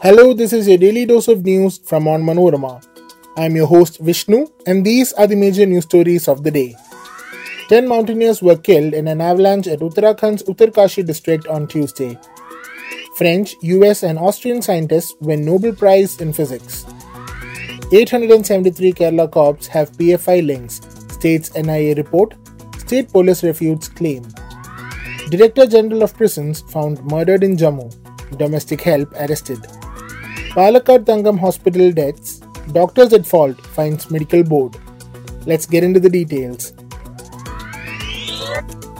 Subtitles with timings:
[0.00, 2.86] Hello, this is your daily dose of news from Onmanorama.
[3.36, 6.76] I'm your host Vishnu, and these are the major news stories of the day.
[7.68, 12.16] Ten mountaineers were killed in an avalanche at Uttarakhand's Uttarkashi district on Tuesday.
[13.16, 16.86] French, US, and Austrian scientists win Nobel Prize in Physics.
[17.92, 20.80] 873 Kerala cops have PFI links,
[21.12, 22.36] states NIA report.
[22.78, 24.22] State police refutes claim.
[25.30, 27.92] Director General of Prisons found murdered in Jammu.
[28.38, 29.66] Domestic help arrested.
[30.56, 32.40] Palakkad Thangam Hospital deaths.
[32.72, 34.76] Doctors at fault finds medical board.
[35.46, 36.72] Let's get into the details.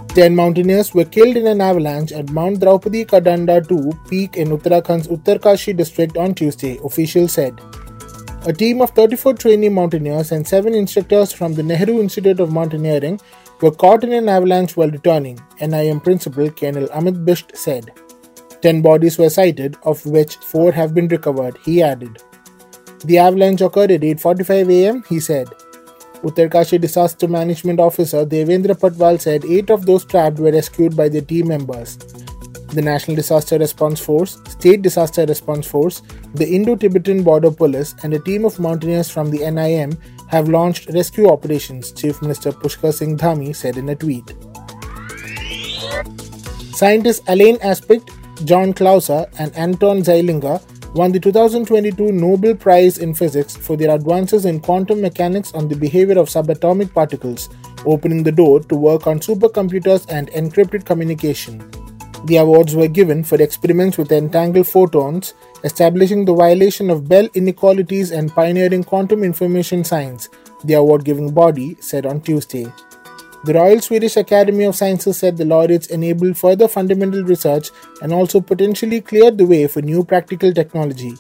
[0.09, 4.49] Ten mountaineers were killed in an avalanche at Mount Draupadi Ka Danda 2 peak in
[4.49, 7.59] Uttarakhand's Uttarkashi district on Tuesday, officials said.
[8.47, 13.21] A team of 34 trainee mountaineers and 7 instructors from the Nehru Institute of Mountaineering
[13.61, 17.91] were caught in an avalanche while returning, NIM principal Colonel Amit Bisht said.
[18.61, 22.23] Ten bodies were sighted, of which four have been recovered, he added.
[23.05, 25.49] The avalanche occurred at 8.45 am, he said.
[26.23, 31.23] Uttarkashi Disaster Management Officer Devendra Patwal said eight of those trapped were rescued by the
[31.23, 31.97] team members.
[32.73, 36.03] The National Disaster Response Force, State Disaster Response Force,
[36.35, 39.97] the Indo Tibetan Border Police, and a team of mountaineers from the NIM
[40.29, 44.35] have launched rescue operations, Chief Minister Pushkar Singh Dhami said in a tweet.
[46.75, 48.11] Scientist Alain Aspect
[48.45, 50.63] John Clauser, and Anton Zeilinger
[50.95, 55.77] won the 2022 Nobel Prize in Physics for their advances in quantum mechanics on the
[55.77, 57.49] behavior of subatomic particles,
[57.85, 61.59] opening the door to work on supercomputers and encrypted communication.
[62.25, 68.11] The awards were given for experiments with entangled photons, establishing the violation of Bell inequalities
[68.11, 70.29] and pioneering quantum information science,
[70.65, 72.67] the award giving body said on Tuesday.
[73.45, 77.71] The Royal Swedish Academy of Sciences said the laureates enabled further fundamental research
[78.03, 81.15] and also potentially cleared the way for new practical technology.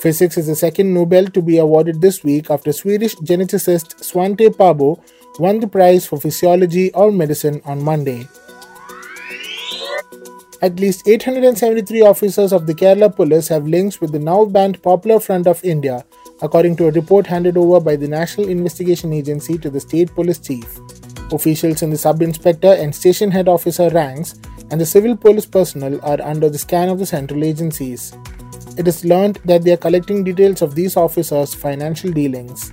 [0.00, 4.98] Physics is the second Nobel to be awarded this week after Swedish geneticist Svante Pääbo
[5.38, 8.26] won the prize for physiology or medicine on Monday.
[10.62, 15.20] At least 873 officers of the Kerala police have links with the now banned Popular
[15.20, 16.02] Front of India,
[16.40, 20.38] according to a report handed over by the National Investigation Agency to the state police
[20.38, 20.80] chief.
[21.32, 24.38] Officials in the sub inspector and station head officer ranks
[24.70, 28.16] and the civil police personnel are under the scan of the central agencies.
[28.78, 32.72] It is learned that they are collecting details of these officers' financial dealings.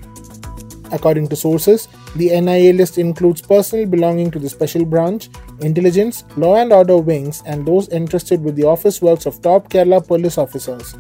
[0.92, 5.30] According to sources, the NIA list includes personnel belonging to the special branch,
[5.62, 10.06] intelligence, law and order wings, and those entrusted with the office works of top Kerala
[10.06, 10.94] police officers.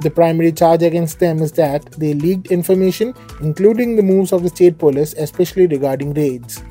[0.00, 4.50] The primary charge against them is that they leaked information, including the moves of the
[4.50, 6.62] state police, especially regarding raids.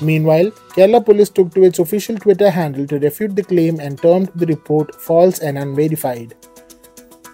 [0.00, 4.30] Meanwhile, Kerala police took to its official Twitter handle to refute the claim and termed
[4.34, 6.34] the report false and unverified.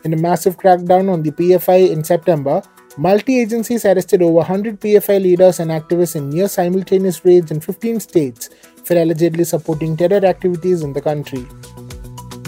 [0.05, 2.63] In a massive crackdown on the PFI in September,
[2.97, 8.01] multi agencies arrested over 100 PFI leaders and activists in near simultaneous raids in 15
[8.01, 8.51] states
[8.85, 11.47] for allegedly supporting terror activities in the country.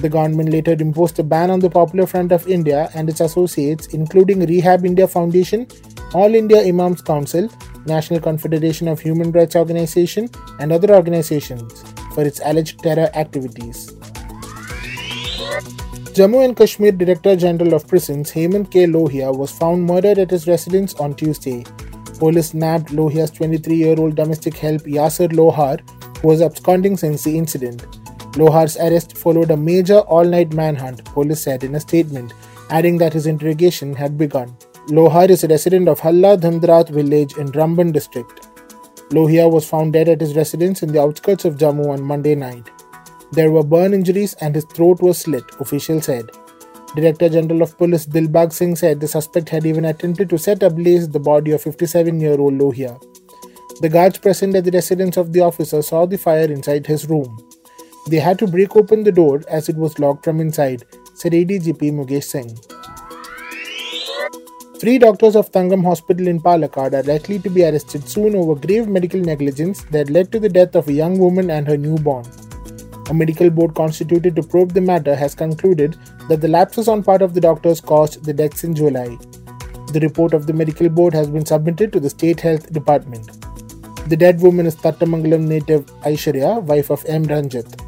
[0.04, 3.86] The government later imposed a ban on the Popular Front of India and its associates,
[3.86, 5.66] including Rehab India Foundation,
[6.12, 7.48] All India Imams Council,
[7.86, 10.28] National Confederation of Human Rights Organization,
[10.60, 11.82] and other organizations
[12.14, 13.94] for its alleged terror activities.
[16.18, 18.84] Jammu and Kashmir Director General of Prisons Hemant K.
[18.84, 21.64] Lohia was found murdered at his residence on Tuesday.
[22.18, 25.80] Police nabbed Lohia's 23 year old domestic help Yasir Lohar,
[26.18, 28.03] who was absconding since the incident.
[28.34, 32.32] Lohar's arrest followed a major all night manhunt, police said in a statement,
[32.70, 34.56] adding that his interrogation had begun.
[34.88, 38.48] Lohar is a resident of Halla Dhandrat village in Ramban district.
[39.10, 42.68] Lohia was found dead at his residence in the outskirts of Jammu on Monday night.
[43.32, 46.28] There were burn injuries and his throat was slit, officials said.
[46.94, 51.08] Director General of Police Dilbag Singh said the suspect had even attempted to set ablaze
[51.08, 53.00] the body of 57 year old Lohia.
[53.80, 57.38] The guards present at the residence of the officer saw the fire inside his room.
[58.06, 60.84] They had to break open the door as it was locked from inside,
[61.14, 62.54] said ADGP Mukesh Singh.
[64.78, 68.88] Three doctors of Thangam Hospital in Palakkad are likely to be arrested soon over grave
[68.88, 72.26] medical negligence that led to the death of a young woman and her newborn.
[73.08, 75.96] A medical board constituted to probe the matter has concluded
[76.28, 79.16] that the lapses on part of the doctors caused the deaths in July.
[79.92, 83.30] The report of the medical board has been submitted to the State Health Department.
[84.08, 87.24] The dead woman is Tattamangalam native Aishwarya, wife of M.
[87.24, 87.83] Ranjit.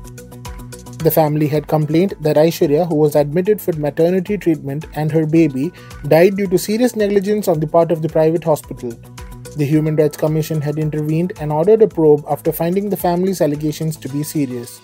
[1.07, 5.73] The family had complained that Aishwarya, who was admitted for maternity treatment, and her baby
[6.09, 8.91] died due to serious negligence on the part of the private hospital.
[9.57, 13.97] The Human Rights Commission had intervened and ordered a probe after finding the family's allegations
[13.99, 14.81] to be serious.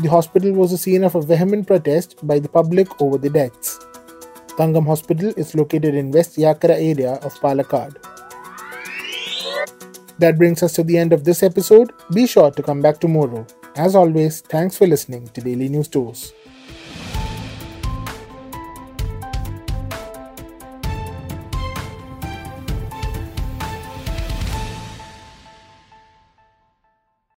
[0.00, 3.78] The hospital was the scene of a vehement protest by the public over the deaths.
[4.58, 7.94] Thangam Hospital is located in West Yakkara area of Palakkad.
[10.18, 11.92] That brings us to the end of this episode.
[12.12, 13.46] Be sure to come back tomorrow.
[13.76, 16.32] As always, thanks for listening to Daily News Dose.